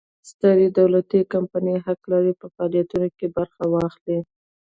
[0.29, 4.19] سترې دولتي کمپنۍ حق لري په فعالیتونو کې برخه واخلي.